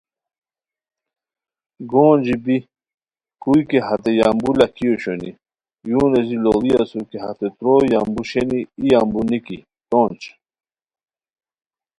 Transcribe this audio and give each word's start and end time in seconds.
گونجی 1.91 2.35
بی 2.43 2.57
کوئی 3.41 3.61
کی 3.69 3.79
ہتے 3.87 4.11
یامبو 4.19 4.51
لاکھی 4.59 4.85
اوشونی 4.89 5.31
یو 5.89 6.01
نیزی 6.11 6.37
لوڑی 6.43 6.71
اسور 6.81 7.03
کی 7.09 7.17
ہتے 7.23 7.47
تروئے 7.57 7.85
یامبو 7.93 8.21
شینی، 8.29 8.59
ای 8.79 8.85
یامبو 8.91 9.21
نیکی، 9.29 9.57
تونج 9.89 10.21